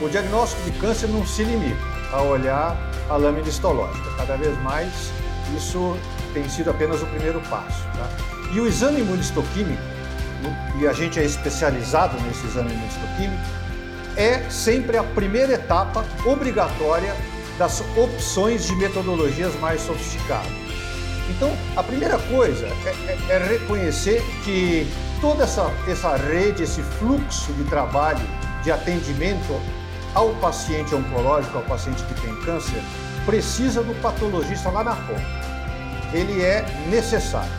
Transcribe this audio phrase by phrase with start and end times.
[0.00, 1.80] o diagnóstico de câncer não se limita
[2.12, 2.76] a olhar
[3.08, 4.10] a lâmina histológica.
[4.16, 4.92] Cada vez mais
[5.56, 5.96] isso
[6.32, 7.82] tem sido apenas o primeiro passo.
[7.96, 8.08] Tá?
[8.52, 9.82] E o exame imunistoquímico,
[10.80, 13.42] e a gente é especializado nesse exame imunistoquímico,
[14.16, 17.14] é sempre a primeira etapa obrigatória
[17.58, 20.50] das opções de metodologias mais sofisticadas.
[21.30, 24.86] Então, a primeira coisa é, é, é reconhecer que
[25.20, 28.24] toda essa, essa rede, esse fluxo de trabalho
[28.62, 29.60] de atendimento
[30.14, 32.82] ao paciente oncológico, ao paciente que tem câncer,
[33.24, 35.26] precisa do patologista lá na ponta.
[36.12, 37.52] Ele é necessário.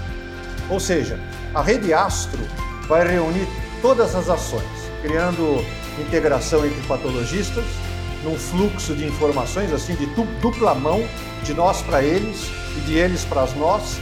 [0.70, 1.20] Ou seja,
[1.54, 2.40] a rede Astro
[2.88, 3.48] vai reunir
[3.82, 4.64] todas as ações,
[5.02, 5.64] criando
[6.00, 7.66] integração entre patologistas,
[8.24, 10.06] num fluxo de informações assim de
[10.42, 11.08] dupla mão,
[11.44, 14.00] de nós para eles e de eles para nós,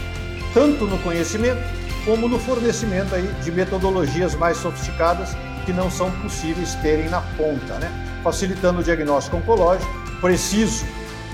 [0.54, 1.62] tanto no conhecimento
[2.06, 7.76] como no fornecimento aí de metodologias mais sofisticadas que não são possíveis terem na ponta,
[7.76, 8.07] né?
[8.24, 10.86] Facilitando o diagnóstico oncológico preciso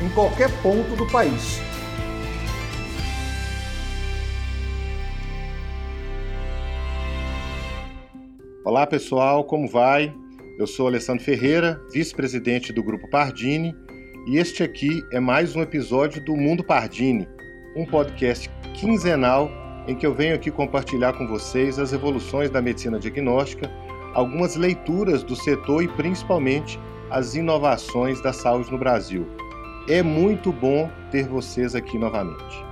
[0.02, 1.62] em qualquer ponto do país.
[8.66, 10.14] Olá pessoal, como vai?
[10.58, 13.76] Eu sou Alessandro Ferreira, vice-presidente do Grupo Pardini,
[14.28, 17.28] e este aqui é mais um episódio do Mundo Pardini,
[17.76, 19.52] um podcast quinzenal
[19.88, 23.70] em que eu venho aqui compartilhar com vocês as evoluções da medicina diagnóstica,
[24.14, 29.28] algumas leituras do setor e principalmente as inovações da saúde no Brasil.
[29.90, 32.64] É muito bom ter vocês aqui novamente.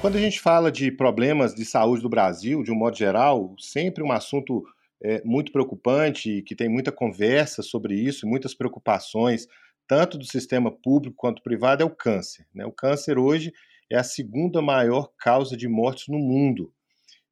[0.00, 4.04] Quando a gente fala de problemas de saúde do Brasil, de um modo geral, sempre
[4.04, 4.62] um assunto
[5.02, 9.48] é, muito preocupante, que tem muita conversa sobre isso, muitas preocupações,
[9.88, 12.46] tanto do sistema público quanto privado, é o câncer.
[12.54, 12.64] Né?
[12.64, 13.52] O câncer hoje
[13.90, 16.72] é a segunda maior causa de mortes no mundo.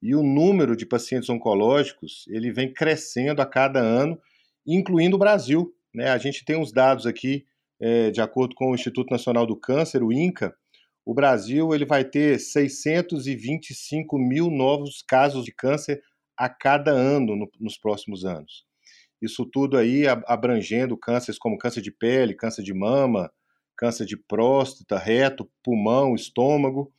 [0.04, 4.20] E o número de pacientes oncológicos ele vem crescendo a cada ano,
[4.66, 5.74] incluindo o Brasil.
[5.94, 6.10] Né?
[6.10, 7.46] A gente tem uns dados aqui,
[7.80, 10.54] é, de acordo com o Instituto Nacional do Câncer, o INCA,
[11.06, 16.02] o Brasil ele vai ter 625 mil novos casos de câncer
[16.36, 18.66] a cada ano no, nos próximos anos.
[19.22, 23.32] Isso tudo aí abrangendo cânceres como câncer de pele, câncer de mama,
[23.74, 26.92] câncer de próstata, reto, pulmão, estômago.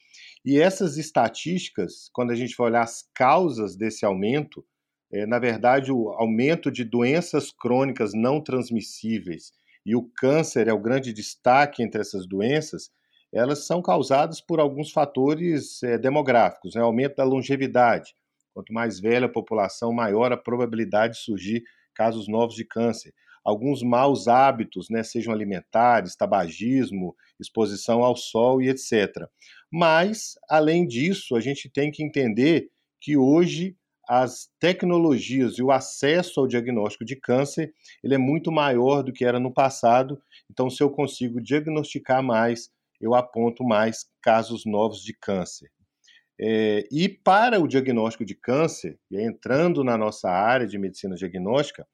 [0.46, 4.64] E essas estatísticas, quando a gente vai olhar as causas desse aumento,
[5.12, 9.52] é, na verdade, o aumento de doenças crônicas não transmissíveis
[9.84, 12.92] e o câncer é o grande destaque entre essas doenças,
[13.34, 16.82] elas são causadas por alguns fatores é, demográficos, né?
[16.82, 18.14] aumento da longevidade.
[18.54, 21.64] Quanto mais velha a população, maior a probabilidade de surgir
[21.94, 23.14] casos novos de câncer.
[23.46, 29.30] Alguns maus hábitos, né, sejam alimentares, tabagismo, exposição ao sol e etc.
[29.72, 36.40] Mas, além disso, a gente tem que entender que hoje as tecnologias e o acesso
[36.40, 37.74] ao diagnóstico de câncer
[38.04, 40.22] ele é muito maior do que era no passado.
[40.50, 45.72] Então, se eu consigo diagnosticar mais, eu aponto mais casos novos de câncer.
[46.40, 51.88] É, e para o diagnóstico de câncer, entrando na nossa área de medicina diagnóstica,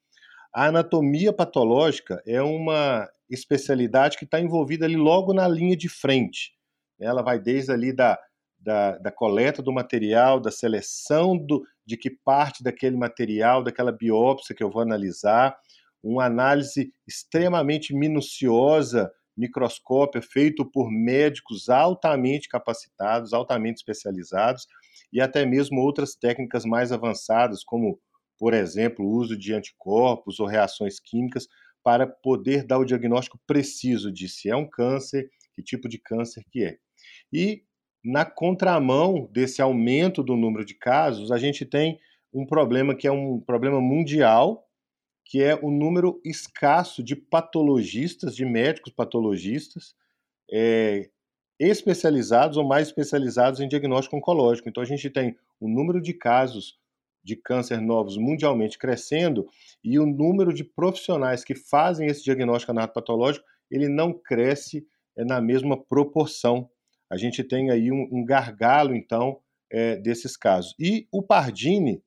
[0.53, 6.53] a anatomia patológica é uma especialidade que está envolvida ali logo na linha de frente.
[6.99, 8.19] Ela vai desde ali da,
[8.59, 14.55] da, da coleta do material, da seleção do, de que parte daquele material, daquela biópsia
[14.55, 15.55] que eu vou analisar,
[16.03, 24.67] uma análise extremamente minuciosa microscópio feito por médicos altamente capacitados, altamente especializados
[25.11, 27.99] e até mesmo outras técnicas mais avançadas, como,
[28.41, 31.47] por exemplo, o uso de anticorpos ou reações químicas
[31.83, 36.43] para poder dar o diagnóstico preciso de se é um câncer, que tipo de câncer
[36.49, 36.79] que é.
[37.31, 37.61] E
[38.03, 41.99] na contramão desse aumento do número de casos, a gente tem
[42.33, 44.67] um problema que é um problema mundial,
[45.23, 49.93] que é o número escasso de patologistas, de médicos patologistas,
[50.51, 51.11] é,
[51.59, 54.67] especializados ou mais especializados em diagnóstico oncológico.
[54.67, 56.80] Então, a gente tem o número de casos
[57.23, 59.47] de câncer novos mundialmente crescendo
[59.83, 64.85] e o número de profissionais que fazem esse diagnóstico anatopatológico ele não cresce
[65.15, 66.69] é, na mesma proporção.
[67.09, 69.39] A gente tem aí um, um gargalo, então,
[69.69, 70.75] é, desses casos.
[70.77, 72.03] E o Pardini,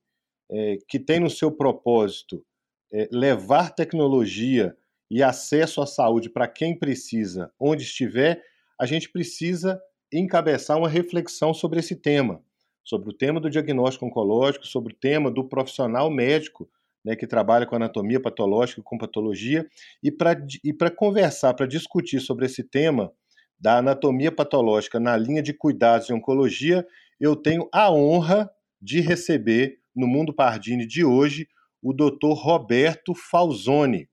[0.49, 2.45] é, que tem no seu propósito
[2.93, 4.75] é, levar tecnologia
[5.09, 8.43] e acesso à saúde para quem precisa, onde estiver,
[8.79, 12.43] a gente precisa encabeçar uma reflexão sobre esse tema,
[12.85, 16.69] sobre o tema do diagnóstico oncológico, sobre o tema do profissional médico
[17.03, 19.67] né, que trabalha com anatomia patológica com patologia,
[20.01, 23.11] e para conversar, para discutir sobre esse tema
[23.59, 26.85] da anatomia patológica na linha de cuidados de oncologia,
[27.19, 28.49] eu tenho a honra
[28.81, 31.47] de receber no Mundo Pardini de hoje
[31.81, 32.33] o Dr.
[32.33, 34.09] Roberto Falzoni.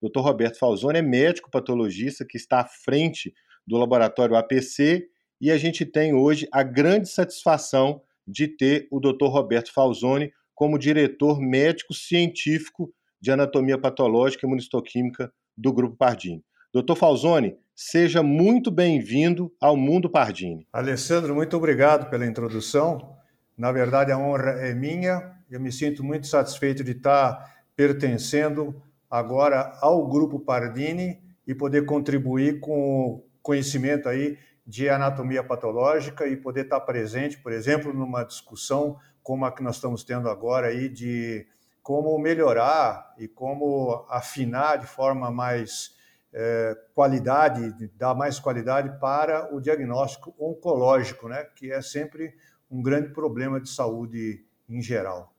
[0.00, 0.20] O Dr.
[0.20, 3.34] Roberto Falzoni é médico patologista que está à frente
[3.66, 5.08] do laboratório APC
[5.40, 9.26] e a gente tem hoje a grande satisfação de ter o Dr.
[9.26, 16.42] Roberto Falzoni como diretor médico científico de anatomia patológica e imunistoquímica do Grupo Pardini.
[16.72, 20.66] Doutor Falzoni, seja muito bem-vindo ao Mundo Pardini.
[20.72, 23.16] Alessandro, muito obrigado pela introdução.
[23.56, 25.34] Na verdade, a honra é minha.
[25.50, 32.60] Eu me sinto muito satisfeito de estar pertencendo agora ao Grupo Pardini e poder contribuir
[32.60, 34.36] com o conhecimento aí
[34.66, 39.76] de anatomia patológica e poder estar presente, por exemplo, numa discussão como a que nós
[39.76, 41.46] estamos tendo agora aí de
[41.82, 45.94] como melhorar e como afinar de forma mais
[46.32, 52.34] é, qualidade, dar mais qualidade para o diagnóstico oncológico, né, que é sempre
[52.68, 55.32] um grande problema de saúde em geral.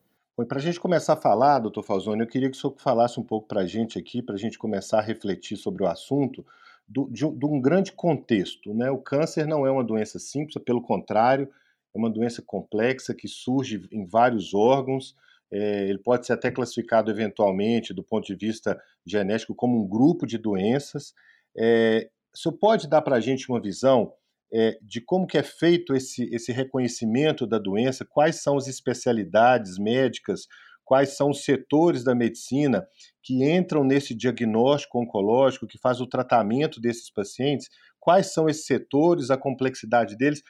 [0.47, 3.23] Para a gente começar a falar, doutor Falzoni, eu queria que o senhor falasse um
[3.23, 6.45] pouco para a gente aqui, para a gente começar a refletir sobre o assunto,
[6.87, 8.73] do, de, de, um grande contexto.
[8.73, 8.89] Né?
[8.89, 11.49] O câncer não é uma doença simples, pelo contrário,
[11.93, 15.15] é uma doença complexa que surge em vários órgãos.
[15.51, 20.25] É, ele pode ser até classificado eventualmente, do ponto de vista genético, como um grupo
[20.25, 21.13] de doenças.
[21.57, 24.13] É, o senhor pode dar para a gente uma visão
[24.53, 29.77] é, de como que é feito esse, esse reconhecimento da doença, quais são as especialidades
[29.77, 30.47] médicas,
[30.87, 32.87] quais são os setores da medicina
[33.21, 37.67] que entram nesse diagnóstico oncológico, que faz o tratamento desses pacientes,
[37.99, 40.41] quais são esses setores, a complexidade deles.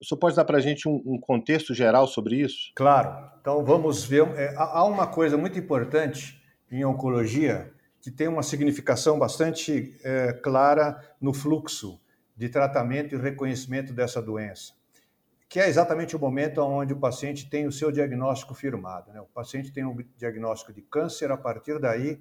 [0.00, 2.70] O senhor pode dar para a gente um, um, contexto geral sobre isso?
[2.76, 3.30] Claro.
[3.40, 4.28] Então vamos ver.
[4.36, 6.40] É, há uma coisa muito importante
[6.70, 12.00] em oncologia que tem uma significação bastante é, clara no fluxo
[12.36, 14.79] de tratamento e reconhecimento dessa doença
[15.50, 19.12] que é exatamente o momento onde o paciente tem o seu diagnóstico firmado.
[19.12, 19.20] Né?
[19.20, 22.20] O paciente tem um diagnóstico de câncer, a partir daí,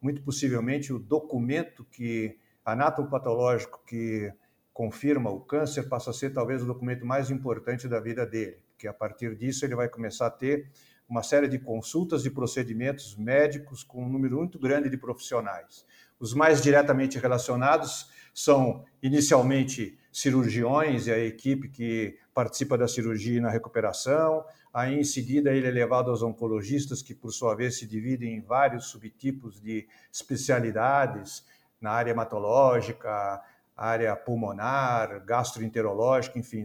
[0.00, 4.32] muito possivelmente, o documento que anatopatológico que
[4.72, 8.88] confirma o câncer passa a ser talvez o documento mais importante da vida dele, que
[8.88, 10.70] a partir disso ele vai começar a ter
[11.06, 15.84] uma série de consultas e procedimentos médicos com um número muito grande de profissionais.
[16.18, 23.40] Os mais diretamente relacionados são inicialmente cirurgiões e a equipe que participa da cirurgia e
[23.40, 24.44] na recuperação.
[24.72, 28.40] Aí, em seguida, ele é levado aos oncologistas, que, por sua vez, se dividem em
[28.40, 31.44] vários subtipos de especialidades
[31.80, 33.40] na área hematológica,
[33.76, 36.64] área pulmonar, gastroenterológica, enfim.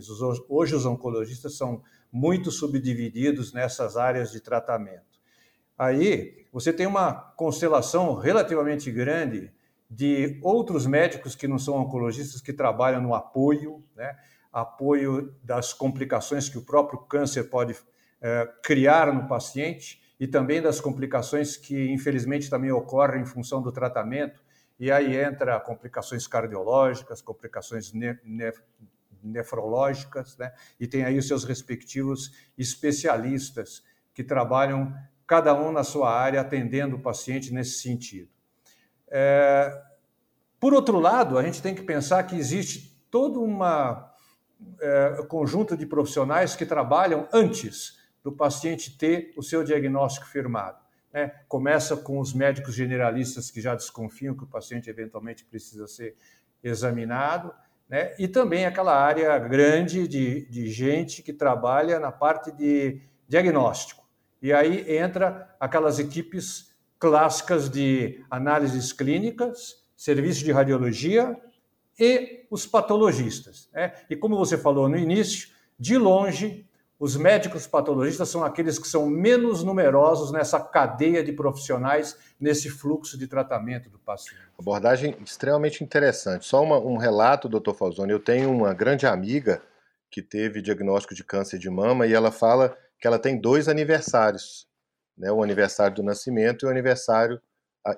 [0.50, 1.82] Hoje, os oncologistas são
[2.12, 5.20] muito subdivididos nessas áreas de tratamento.
[5.78, 9.52] Aí, você tem uma constelação relativamente grande
[9.90, 14.18] de outros médicos que não são oncologistas que trabalham no apoio, né?
[14.52, 17.76] apoio das complicações que o próprio câncer pode
[18.22, 23.72] é, criar no paciente e também das complicações que infelizmente também ocorrem em função do
[23.72, 24.44] tratamento.
[24.80, 28.52] E aí entra complicações cardiológicas, complicações ne ne
[29.22, 30.54] nefrológicas, né?
[30.80, 33.84] e tem aí os seus respectivos especialistas
[34.14, 34.94] que trabalham
[35.26, 38.35] cada um na sua área atendendo o paciente nesse sentido.
[39.10, 39.82] É,
[40.60, 44.14] por outro lado, a gente tem que pensar que existe todo uma
[44.80, 50.80] é, conjunto de profissionais que trabalham antes do paciente ter o seu diagnóstico firmado.
[51.14, 51.32] Né?
[51.48, 56.18] Começa com os médicos generalistas que já desconfiam que o paciente eventualmente precisa ser
[56.64, 57.54] examinado,
[57.88, 58.16] né?
[58.18, 64.04] e também aquela área grande de, de gente que trabalha na parte de diagnóstico.
[64.42, 66.75] E aí entra aquelas equipes
[67.06, 71.38] clássicas de análises clínicas, serviço de radiologia
[72.00, 73.70] e os patologistas.
[73.72, 73.94] Né?
[74.10, 76.68] E como você falou no início, de longe,
[77.00, 83.20] os médicos patologistas são aqueles que são menos numerosos nessa cadeia de profissionais, nesse fluxo
[83.20, 84.42] de tratamento do paciente.
[84.58, 86.44] Abordagem extremamente interessante.
[86.44, 88.12] Só uma, um relato, doutor Falzoni.
[88.12, 89.62] Eu tenho uma grande amiga
[90.10, 94.66] que teve diagnóstico de câncer de mama e ela fala que ela tem dois aniversários
[95.18, 97.42] né, o aniversário do nascimento e o aniversário.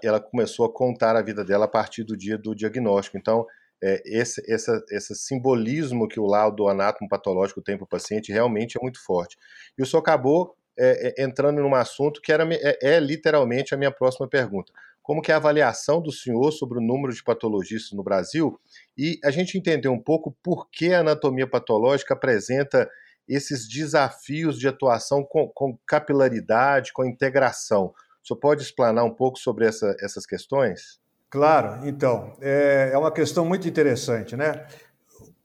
[0.04, 3.18] Ela começou a contar a vida dela a partir do dia do diagnóstico.
[3.18, 3.46] Então,
[3.82, 8.78] é, esse, essa, esse simbolismo que o laudo anátomo patológico tem para o paciente realmente
[8.78, 9.38] é muito forte.
[9.78, 13.78] E o senhor acabou é, é, entrando num assunto que era, é, é, literalmente a
[13.78, 14.72] minha próxima pergunta.
[15.02, 18.60] Como que é a avaliação do senhor sobre o número de patologistas no Brasil?
[18.98, 22.90] E a gente entender um pouco por que a anatomia patológica apresenta
[23.28, 27.94] esses desafios de atuação com, com capilaridade, com integração.
[28.24, 31.00] Senhor pode explanar um pouco sobre essa, essas questões?
[31.30, 34.66] Claro, então, é, é uma questão muito interessante, né?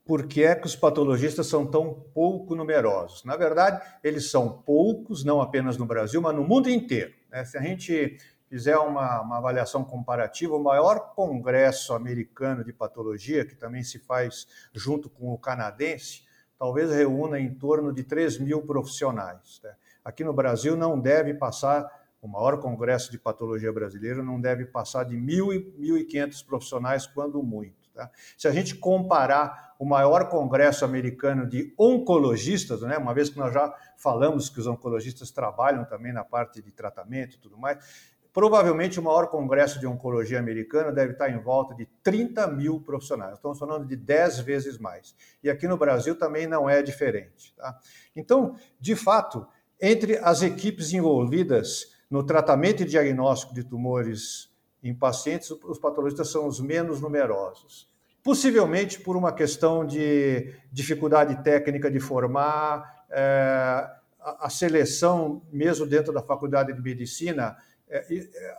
[0.05, 3.25] por que é que os patologistas são tão pouco numerosos.
[3.25, 7.15] Na verdade, eles são poucos, não apenas no Brasil, mas no mundo inteiro.
[7.31, 7.45] Né?
[7.45, 13.55] Se a gente fizer uma, uma, avaliação comparativa, o maior congresso americano de patologia, que
[13.55, 16.25] também se faz junto com o canadense,
[16.63, 19.61] talvez reúna em torno de 3 mil profissionais.
[19.65, 19.75] Né?
[20.05, 21.85] Aqui no Brasil não deve passar,
[22.21, 27.91] o maior congresso de patologia brasileiro não deve passar de 1.500 profissionais, quando muito.
[27.93, 28.09] Tá?
[28.39, 33.53] Se a gente comparar o maior congresso americano de oncologistas, né, uma vez que nós
[33.53, 38.99] já falamos que os oncologistas trabalham também na parte de tratamento e tudo mais, provavelmente
[38.99, 43.35] o maior congresso de oncologia americano deve estar em volta de 30 mil profissionais.
[43.35, 45.15] Estamos falando de 10 vezes mais.
[45.43, 47.55] E aqui no Brasil também não é diferente.
[47.57, 47.79] Tá?
[48.17, 49.47] Então, de fato,
[49.81, 54.51] entre as equipes envolvidas no tratamento e diagnóstico de tumores
[54.83, 57.91] em pacientes, os patologistas são os menos numerosos.
[58.23, 66.23] Possivelmente por uma questão de dificuldade técnica de formar, é, a, seleção, mesmo dentro da
[66.23, 67.57] faculdade de medicina,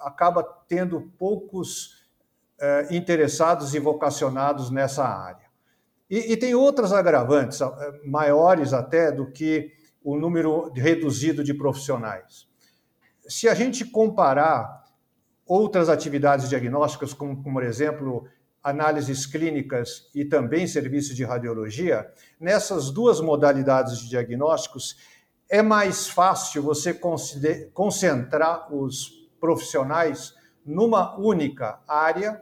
[0.01, 2.03] acaba tendo poucos
[2.59, 5.47] é, interessados e vocacionados nessa área.
[6.09, 7.67] E, e, tem outras agravantes, é,
[8.05, 9.71] maiores até do que
[10.03, 12.47] o número reduzido de profissionais.
[13.27, 14.83] Se a gente comparar
[15.45, 18.27] outras atividades diagnósticas, como, como, por exemplo,
[18.61, 22.09] análises clínicas e também serviços de radiologia,
[22.39, 24.95] nessas duas modalidades de diagnósticos,
[25.49, 26.97] é mais fácil você
[27.73, 30.33] concentrar os profissionais
[30.65, 32.41] numa única área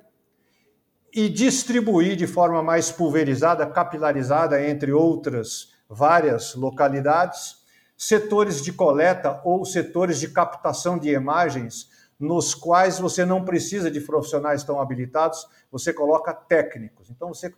[1.11, 7.55] e distribuir de forma mais pulverizada, capilarizada entre outras várias localidades,
[7.97, 11.89] setores de coleta ou setores de captação de imagens
[12.19, 17.09] nos quais você não precisa de profissionais tão habilitados, você coloca técnicos.
[17.09, 17.51] Então você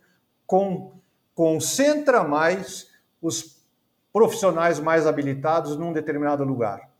[0.46, 0.98] com,
[1.34, 2.88] concentra mais
[3.20, 3.62] os
[4.10, 6.93] profissionais mais habilitados num determinado lugar.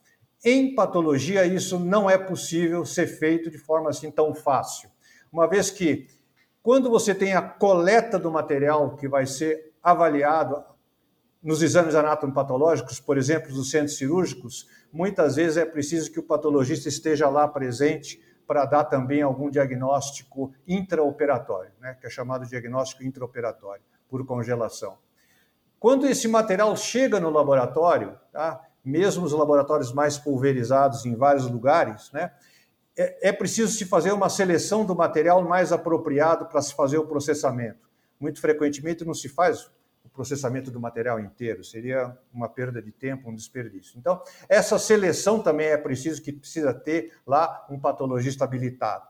[0.45, 4.91] Em patologia, isso não é possível ser feito de forma assim tão fácil,
[5.33, 6.07] uma vez que
[6.63, 10.65] quando você tem a coleta do material que vai ser avaliado
[11.43, 16.89] nos exames anatomopatológicos, por exemplo, dos centros cirúrgicos, muitas vezes é preciso que o patologista
[16.89, 23.83] esteja lá presente para dar também algum diagnóstico intraoperatório, né, que é chamado diagnóstico intraoperatório,
[24.09, 24.99] por congelação.
[25.79, 32.11] Quando esse material chega no laboratório, tá, mesmo os laboratórios mais pulverizados em vários lugares,
[32.13, 32.31] né,
[32.97, 37.07] é, é preciso se fazer uma seleção do material mais apropriado para se fazer o
[37.07, 37.89] processamento.
[38.21, 39.69] Muito frequentemente não se faz
[40.15, 43.99] processamento do material inteiro, seria uma perda de tempo, um desperdício.
[43.99, 49.05] Então, essa seleção também é preciso que precisa ter lá um patologista habilitado.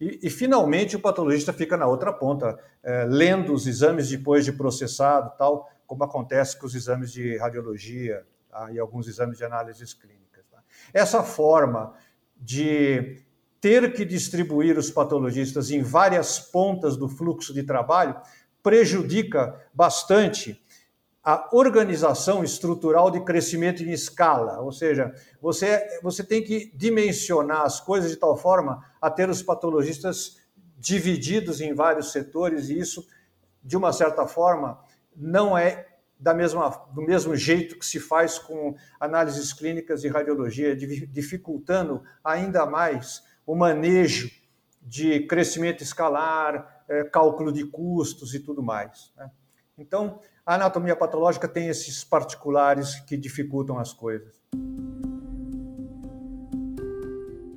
[0.00, 4.52] E, e finalmente, o patologista fica na outra ponta, é, lendo os exames depois de
[4.52, 9.94] processado, tal, como acontece com os exames de radiologia tá, e alguns exames de análises
[9.94, 10.44] clínicas.
[10.50, 10.62] Tá.
[10.92, 11.94] Essa forma
[12.36, 13.22] de
[13.60, 18.20] ter que distribuir os patologistas em várias pontas do fluxo de trabalho
[18.62, 20.62] prejudica bastante
[21.24, 25.12] a organização estrutural de crescimento em escala, ou seja,
[25.42, 30.38] você, você tem que dimensionar as coisas de tal forma a ter os patologistas
[30.78, 33.06] divididos em vários setores, e isso,
[33.62, 34.80] de uma certa forma,
[35.14, 35.86] não é
[36.18, 42.66] da mesma, do mesmo jeito que se faz com análises clínicas e radiologia, dificultando ainda
[42.66, 44.30] mais o manejo
[44.82, 49.12] de crescimento escalar, é, cálculo de custos e tudo mais.
[49.16, 49.30] Né?
[49.76, 54.40] Então, a anatomia patológica tem esses particulares que dificultam as coisas.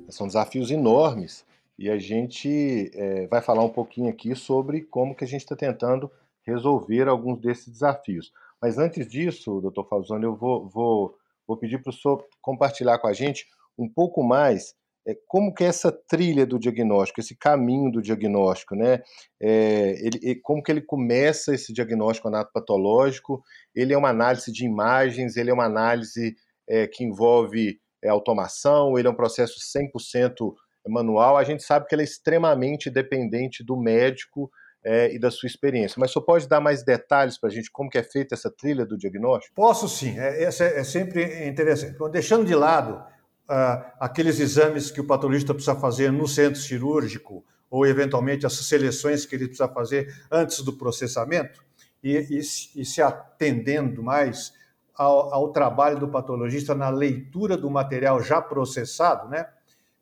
[0.08, 1.44] São desafios enormes
[1.78, 5.56] e a gente é, vai falar um pouquinho aqui sobre como que a gente está
[5.56, 6.10] tentando
[6.42, 8.32] resolver alguns desses desafios.
[8.62, 11.16] Mas antes disso, doutor Falzoni, eu vou, vou,
[11.46, 13.44] vou pedir para o senhor compartilhar com a gente
[13.76, 14.74] um pouco mais
[15.06, 19.02] é, como que é essa trilha do diagnóstico, esse caminho do diagnóstico, né?
[19.40, 23.42] É, ele, como que ele começa esse diagnóstico anatopatológico?
[23.74, 26.36] Ele é uma análise de imagens, ele é uma análise
[26.68, 30.54] é, que envolve é, automação, ele é um processo 100%
[30.88, 31.36] manual.
[31.36, 34.50] A gente sabe que ele é extremamente dependente do médico
[34.84, 35.96] é, e da sua experiência.
[35.98, 38.84] Mas só pode dar mais detalhes para a gente como que é feita essa trilha
[38.84, 39.54] do diagnóstico?
[39.54, 41.94] Posso sim, é, essa é, é sempre interessante.
[41.94, 43.02] Então, deixando de lado
[43.48, 49.24] ah, aqueles exames que o patologista precisa fazer no centro cirúrgico, ou eventualmente as seleções
[49.24, 51.62] que ele precisa fazer antes do processamento,
[52.02, 54.52] e, e, e se atendendo mais
[54.94, 59.46] ao, ao, trabalho do patologista na leitura do material já processado, né?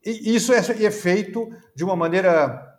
[0.05, 2.79] E isso é, é feito de uma maneira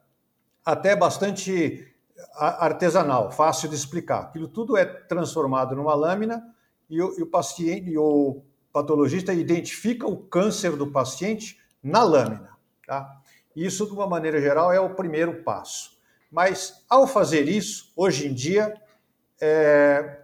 [0.66, 1.91] até bastante
[2.36, 4.22] artesanal, fácil de explicar.
[4.22, 6.44] Aquilo tudo é transformado numa lâmina
[6.90, 12.52] e o, e o paciente, e o patologista identifica o câncer do paciente na lâmina.
[12.86, 13.22] Tá?
[13.56, 16.00] Isso, de uma maneira geral, é o primeiro passo.
[16.32, 18.74] Mas, ao fazer isso, hoje em dia,
[19.42, 20.20] é,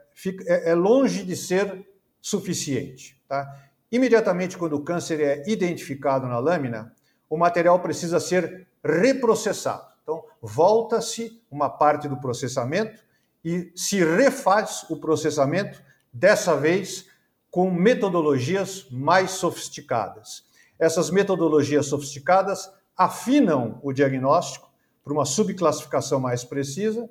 [0.47, 1.85] é, é longe de ser
[2.21, 3.21] suficiente.
[3.27, 3.53] Tá?
[3.91, 6.93] Imediatamente, quando o câncer é identificado na lâmina,
[7.29, 9.96] o material precisa ser reprocessado.
[10.41, 13.03] Volta-se uma parte do processamento
[13.43, 17.05] e se refaz o processamento, dessa vez
[17.49, 20.43] com metodologias mais sofisticadas.
[20.79, 24.69] Essas metodologias sofisticadas afinam o diagnóstico
[25.03, 27.09] para uma subclassificação mais precisa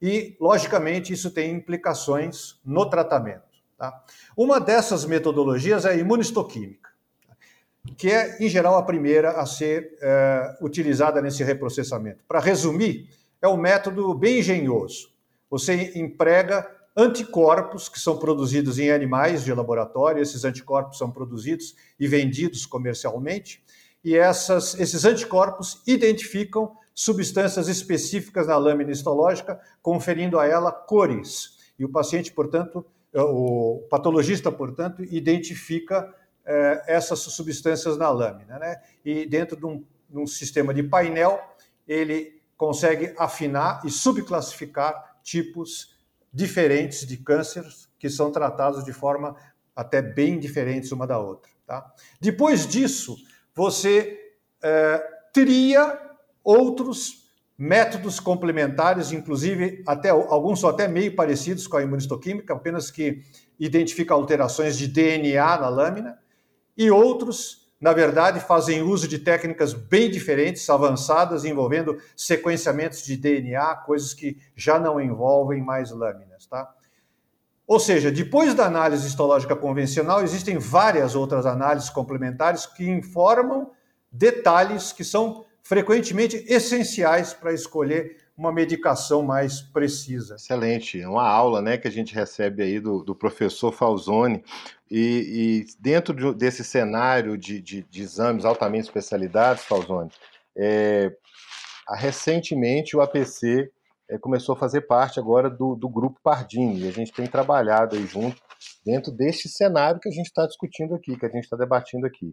[0.00, 3.42] e, logicamente, isso tem implicações no tratamento.
[3.76, 4.04] Tá?
[4.36, 6.87] Uma dessas metodologias é a imunistoquímica,
[7.96, 12.24] que é, em geral, a primeira a ser é, utilizada nesse reprocessamento.
[12.26, 13.08] Para resumir,
[13.40, 15.10] é um método bem engenhoso.
[15.50, 22.08] Você emprega anticorpos que são produzidos em animais de laboratório, esses anticorpos são produzidos e
[22.08, 23.62] vendidos comercialmente,
[24.04, 31.56] e essas, esses anticorpos identificam substâncias específicas na lâmina histológica, conferindo a ela cores.
[31.78, 36.12] E o paciente, portanto, o patologista, portanto, identifica
[36.50, 38.58] eh, essas substâncias na lâmina.
[38.58, 38.80] Né?
[39.04, 41.38] E dentro de um, de um sistema de painel,
[41.86, 45.94] ele consegue afinar e subclassificar tipos
[46.32, 49.36] diferentes de cânceres que são tratados de forma
[49.76, 51.50] até bem diferentes uma da outra.
[51.66, 51.94] Tá?
[52.18, 53.14] Depois disso,
[53.54, 54.18] você
[54.62, 54.98] é,
[55.34, 56.00] teria
[56.42, 57.28] outros
[57.58, 63.22] métodos complementares, inclusive até alguns são até meio parecidos com a imunistoquímica, apenas que
[63.60, 66.18] identifica alterações de DNA na lâmina,
[66.78, 73.76] e outros na verdade, fazem uso de técnicas bem diferentes, avançadas, envolvendo sequenciamentos de DNA,
[73.86, 76.44] coisas que já não envolvem mais lâminas.
[76.46, 76.68] Tá?
[77.64, 83.70] Ou seja, depois da análise histológica convencional, existem várias outras análises complementares que informam
[84.10, 90.36] detalhes que são frequentemente essenciais para escolher uma medicação mais precisa.
[90.36, 94.44] Excelente, uma aula né, que a gente recebe aí do, do professor Falzoni,
[94.88, 100.10] e, e dentro de, desse cenário de, de, de, exames altamente especializados, Falzoni,
[100.56, 101.12] é,
[101.96, 103.70] recentemente o APC
[104.08, 107.96] é, começou a fazer parte agora do, do grupo Pardini, e a gente tem trabalhado
[107.96, 108.40] aí junto
[108.86, 112.32] dentro deste cenário que a gente está discutindo aqui, que a gente está debatendo aqui.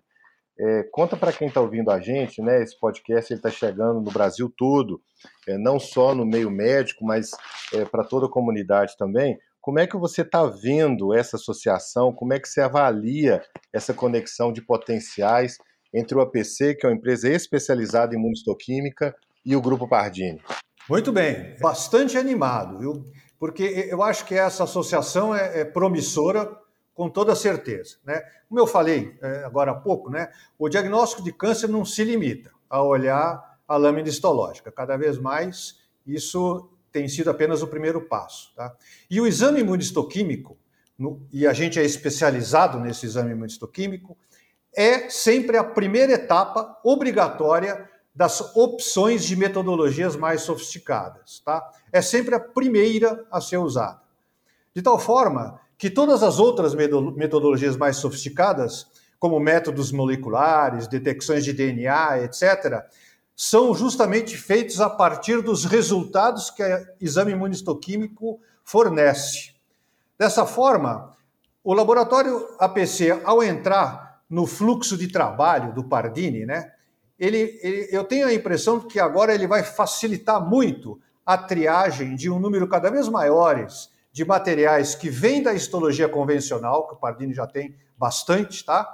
[0.58, 2.64] É, conta para quem está ouvindo a gente, né?
[2.64, 5.02] Esse podcast está chegando no Brasil todo,
[5.48, 7.32] é, não só no meio médico, mas
[7.74, 9.38] é, para toda a comunidade também.
[9.60, 12.14] Como é que você está vendo essa associação?
[12.14, 13.42] Como é que você avalia
[13.74, 15.58] essa conexão de potenciais
[15.94, 19.14] entre o APC, que é uma empresa especializada em imunistoquímica,
[19.46, 20.42] e o Grupo Pardini?
[20.90, 23.12] Muito bem, bastante animado, viu?
[23.40, 26.48] Porque eu acho que essa associação é, é promissora
[26.96, 27.98] com toda certeza.
[28.04, 28.24] Né?
[28.48, 32.52] Como eu falei é, agora há pouco, né, o diagnóstico de câncer não se limita
[32.70, 34.72] a olhar a lâmina histológica.
[34.72, 38.54] Cada vez mais isso tem sido apenas o primeiro passo.
[38.56, 38.74] Tá?
[39.10, 40.58] E o exame imunistoquímico,
[40.98, 44.18] no, e a gente é especializado nesse exame imunistoquímico,
[44.74, 51.42] é sempre a primeira etapa obrigatória das opções de metodologias mais sofisticadas.
[51.44, 51.70] Tá?
[51.92, 54.02] É sempre a primeira a ser usada.
[54.74, 58.88] De tal forma que todas as outras metodologias mais sofisticadas,
[59.20, 62.84] como métodos moleculares, detecções de DNA, etc.,
[63.36, 69.54] são justamente feitos a partir dos resultados que o exame imunistoquímico fornece.
[70.18, 71.12] Dessa forma,
[71.62, 76.72] o laboratório APC, ao entrar no fluxo de trabalho do Pardini, né,
[77.20, 82.30] ele, ele, eu tenho a impressão que agora ele vai facilitar muito a triagem de
[82.30, 87.34] um número cada vez maiores de materiais que vêm da histologia convencional, que o Pardini
[87.34, 88.90] já tem bastante, tá?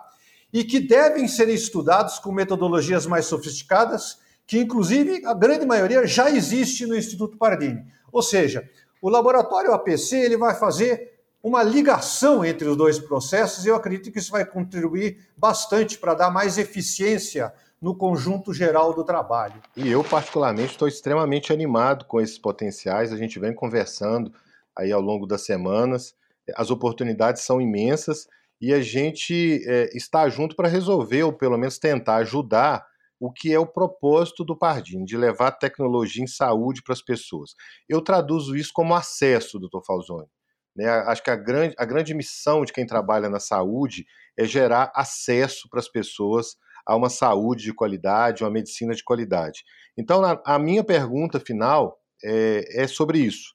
[0.52, 6.32] E que devem ser estudados com metodologias mais sofisticadas, que inclusive a grande maioria já
[6.32, 7.86] existe no Instituto Pardini.
[8.12, 8.68] Ou seja,
[9.00, 14.12] o laboratório APC ele vai fazer uma ligação entre os dois processos e eu acredito
[14.12, 19.62] que isso vai contribuir bastante para dar mais eficiência no conjunto geral do trabalho.
[19.78, 23.14] E eu, particularmente, estou extremamente animado com esses potenciais.
[23.14, 24.34] A gente vem conversando
[24.78, 26.14] aí ao longo das semanas.
[26.56, 28.28] As oportunidades são imensas
[28.60, 32.86] e a gente é, está junto para resolver, ou pelo menos tentar ajudar
[33.20, 37.52] o que é o propósito do Pardini, de levar tecnologia em saúde para as pessoas.
[37.88, 40.28] Eu traduzo isso como acesso, doutor Falzoni.
[40.76, 40.88] Né?
[40.88, 44.06] Acho que a grande, a grande missão de quem trabalha na saúde
[44.38, 46.56] é gerar acesso para as pessoas
[46.86, 49.64] a uma saúde de qualidade, uma medicina de qualidade.
[49.96, 53.54] Então, a minha pergunta final é, é sobre isso.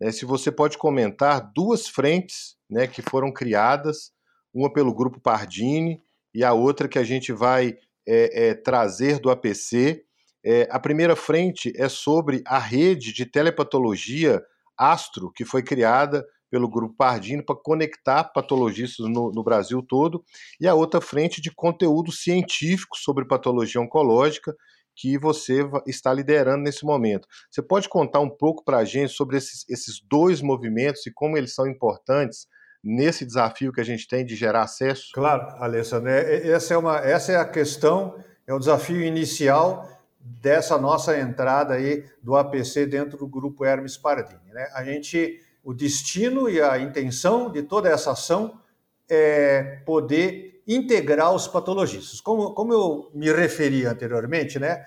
[0.00, 4.12] É, se você pode comentar duas frentes né, que foram criadas,
[4.54, 6.00] uma pelo Grupo Pardini
[6.34, 10.02] e a outra que a gente vai é, é, trazer do APC.
[10.44, 14.42] É, a primeira frente é sobre a rede de telepatologia
[14.76, 20.24] Astro, que foi criada pelo Grupo Pardini para conectar patologistas no, no, Brasil todo,
[20.60, 24.56] e a outra frente de conteúdo científico sobre patologia oncológica,
[24.98, 27.28] que você está liderando nesse momento.
[27.48, 31.38] Você pode contar um pouco para a gente sobre esses, esses dois movimentos e como
[31.38, 32.48] eles são importantes
[32.82, 35.10] nesse desafio que a gente tem de gerar acesso?
[35.14, 36.10] Claro, Alessandro.
[36.10, 41.16] É, é, essa é, uma, essa é a questão, é o desafio inicial dessa nossa
[41.16, 44.52] entrada aí do APC dentro do grupo Hermes Pardini.
[44.52, 44.68] Né?
[44.74, 48.60] A gente, o destino e a intenção de toda essa ação
[49.08, 52.20] é poder integrar os patologistas.
[52.20, 54.84] Como, como eu me referi anteriormente, né,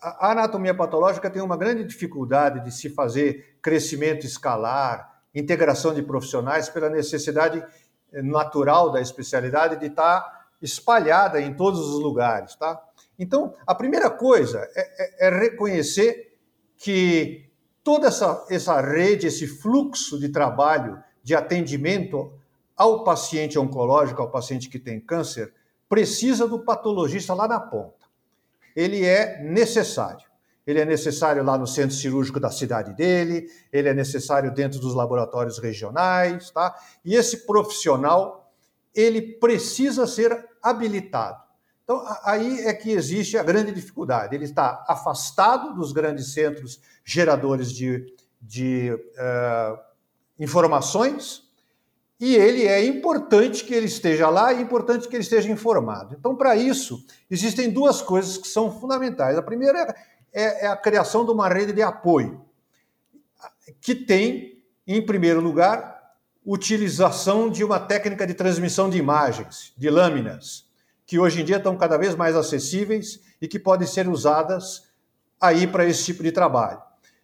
[0.00, 6.68] a anatomia patológica tem uma grande dificuldade de se fazer crescimento escalar, integração de profissionais,
[6.68, 7.64] pela necessidade
[8.12, 12.54] natural da especialidade de estar espalhada em todos os lugares.
[12.54, 12.80] Tá?
[13.18, 16.36] Então, a primeira coisa é, é, é reconhecer
[16.76, 17.50] que
[17.82, 22.32] toda essa, essa rede, esse fluxo de trabalho, de atendimento
[22.76, 25.52] ao paciente oncológico, ao paciente que tem câncer,
[25.88, 28.04] precisa do patologista lá na ponta.
[28.74, 30.26] Ele é necessário.
[30.66, 34.94] Ele é necessário lá no centro cirúrgico da cidade dele, ele é necessário dentro dos
[34.94, 36.74] laboratórios regionais, tá?
[37.04, 38.50] E esse profissional,
[38.94, 41.44] ele precisa ser habilitado.
[41.84, 44.34] Então, aí é que existe a grande dificuldade.
[44.34, 48.06] Ele está afastado dos grandes centros geradores de,
[48.40, 49.78] de uh,
[50.38, 51.43] informações,
[52.26, 56.16] e ele é importante que ele esteja lá e é importante que ele esteja informado.
[56.18, 59.36] Então, para isso, existem duas coisas que são fundamentais.
[59.36, 59.94] A primeira
[60.32, 62.42] é, é a criação de uma rede de apoio,
[63.78, 66.14] que tem, em primeiro lugar,
[66.46, 70.64] utilização de uma técnica de transmissão de imagens, de lâminas,
[71.04, 74.84] que hoje em dia estão cada vez mais acessíveis e que podem ser usadas
[75.38, 76.80] aí para esse tipo de trabalho.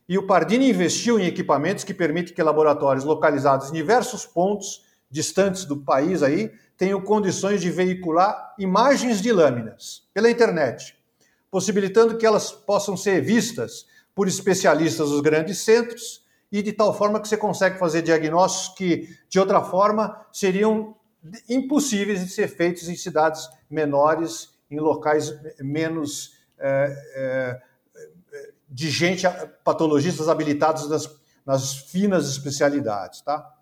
[0.06, 5.64] E o Pardini investiu em equipamentos que permitem que laboratórios localizados em diversos pontos distantes
[5.64, 10.96] do país aí tenham condições de veicular imagens de lâminas pela internet,
[11.50, 17.20] possibilitando que elas possam ser vistas por especialistas dos grandes centros e de tal forma
[17.20, 20.96] que você consegue fazer diagnósticos que, de outra forma, seriam
[21.48, 27.60] impossíveis de ser feitos em cidades menores, em locais menos é, é,
[28.68, 29.26] de gente,
[29.64, 31.10] patologistas habilitados nas,
[31.44, 33.59] nas finas especialidades, tá?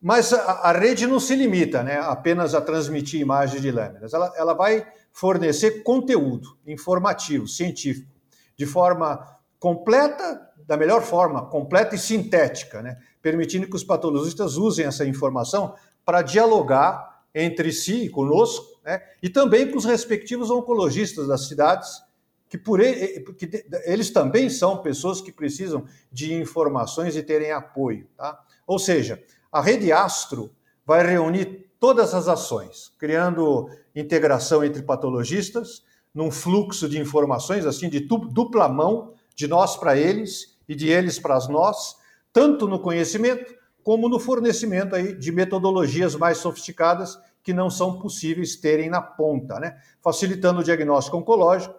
[0.00, 4.32] Mas a, a, rede não se limita né, apenas a transmitir imagens de lâminas, ela,
[4.36, 8.10] ela vai fornecer conteúdo informativo, científico,
[8.56, 14.86] de forma completa, da melhor forma, completa e sintética, né, permitindo que os patologistas usem
[14.86, 21.46] essa informação para dialogar entre si, conosco, né, e também com os respectivos oncologistas das
[21.46, 22.02] cidades
[22.48, 28.08] que por ele, que eles também são pessoas que precisam de informações e terem apoio.
[28.16, 28.40] Tá?
[28.66, 30.50] Ou seja, a rede Astro
[30.86, 35.82] vai reunir todas as ações, criando integração entre patologistas,
[36.14, 41.18] num fluxo de informações assim de dupla mão, de nós para eles e de eles
[41.18, 41.96] para nós,
[42.32, 48.56] tanto no conhecimento como no fornecimento aí de metodologias mais sofisticadas que não são possíveis
[48.56, 49.80] terem na ponta, né?
[50.02, 51.74] facilitando o diagnóstico oncológico,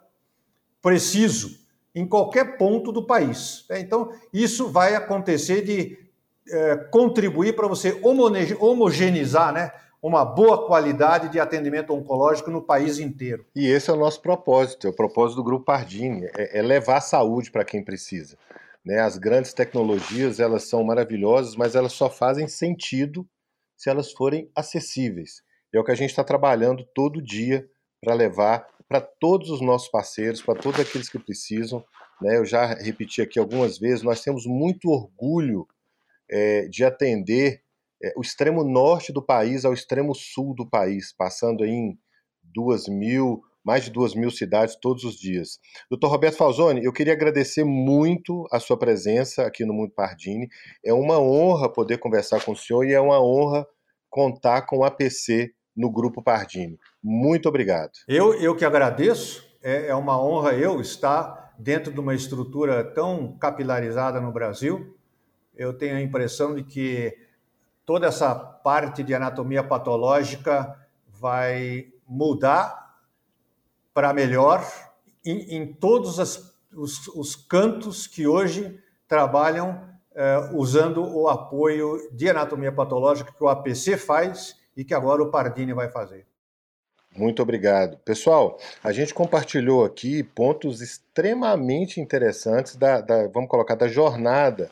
[0.81, 1.60] preciso
[1.93, 3.65] em qualquer ponto do país.
[3.69, 3.79] Né?
[3.79, 5.97] Então, isso vai acontecer de
[6.51, 7.99] é, contribuir para você
[8.59, 13.45] homogeneizar né, uma boa qualidade de atendimento oncológico no país inteiro.
[13.55, 17.01] E esse é o nosso propósito, é o propósito do Grupo Pardini, é, é levar
[17.01, 18.37] saúde para quem precisa.
[18.83, 18.99] Né?
[18.99, 23.27] As grandes tecnologias, elas são maravilhosas, mas elas só fazem sentido
[23.77, 25.43] se elas forem acessíveis.
[25.73, 27.67] É o que a gente está trabalhando todo dia
[28.01, 31.81] para levar para todos os nossos parceiros, para todos aqueles que precisam.
[32.21, 32.37] Né?
[32.37, 35.65] Eu já repeti aqui algumas vezes, nós temos muito orgulho
[36.31, 37.61] é, de atender
[38.03, 41.97] é, o extremo norte do país ao extremo sul do país, passando em
[42.41, 45.59] duas mil, mais de duas mil cidades todos os dias.
[45.89, 50.47] Doutor Roberto Falzoni, eu queria agradecer muito a sua presença aqui no Mundo Pardini.
[50.83, 53.67] É uma honra poder conversar com o senhor e é uma honra
[54.09, 56.77] contar com o APC no Grupo Pardini.
[57.01, 57.91] Muito obrigado.
[58.07, 59.49] Eu, eu que agradeço.
[59.63, 64.97] É, é uma honra eu estar dentro de uma estrutura tão capilarizada no Brasil.
[65.55, 67.17] Eu tenho a impressão de que
[67.85, 70.75] toda essa parte de anatomia patológica
[71.07, 72.95] vai mudar
[73.93, 74.65] para melhor
[75.25, 82.29] em, em todos as, os, os cantos que hoje trabalham eh, usando o apoio de
[82.29, 86.25] anatomia patológica que o APC faz e que agora o Pardini vai fazer.
[87.15, 87.97] Muito obrigado.
[88.05, 94.71] Pessoal, a gente compartilhou aqui pontos extremamente interessantes da, da vamos colocar, da jornada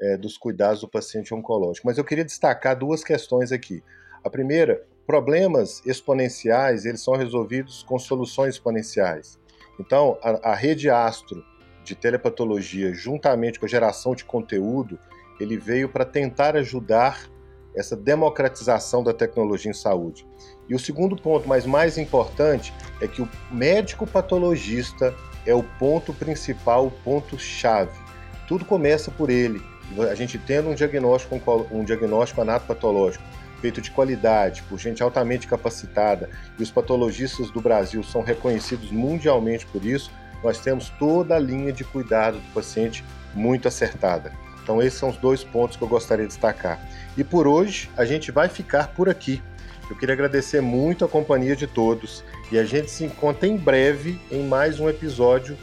[0.00, 1.86] é, dos cuidados do paciente oncológico.
[1.86, 3.82] Mas eu queria destacar duas questões aqui.
[4.24, 9.38] A primeira, problemas exponenciais, eles são resolvidos com soluções exponenciais.
[9.78, 11.44] Então, a, a rede Astro
[11.84, 14.98] de telepatologia, juntamente com a geração de conteúdo,
[15.40, 17.30] ele veio para tentar ajudar
[17.74, 20.26] essa democratização da tecnologia em saúde.
[20.68, 25.14] E o segundo ponto, mas mais importante, é que o médico patologista
[25.46, 27.98] é o ponto principal, o ponto chave.
[28.46, 29.62] Tudo começa por ele.
[30.08, 33.24] A gente tendo um diagnóstico, um diagnóstico anatopatológico
[33.60, 39.66] feito de qualidade, por gente altamente capacitada, e os patologistas do Brasil são reconhecidos mundialmente
[39.66, 40.10] por isso,
[40.42, 44.32] nós temos toda a linha de cuidado do paciente muito acertada.
[44.62, 46.80] Então, esses são os dois pontos que eu gostaria de destacar.
[47.16, 49.42] E por hoje, a gente vai ficar por aqui.
[49.88, 54.20] Eu queria agradecer muito a companhia de todos e a gente se encontra em breve
[54.30, 55.58] em mais um episódio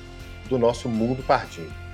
[0.50, 1.87] do nosso Mundo Pardinho.